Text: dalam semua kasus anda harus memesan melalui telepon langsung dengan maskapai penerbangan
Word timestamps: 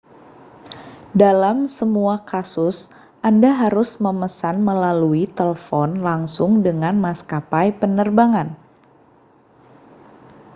dalam 1.23 1.57
semua 1.77 2.15
kasus 2.31 2.77
anda 3.29 3.51
harus 3.61 3.89
memesan 4.05 4.55
melalui 4.69 5.23
telepon 5.37 5.89
langsung 6.07 6.51
dengan 6.67 6.95
maskapai 7.05 7.67
penerbangan 7.81 8.47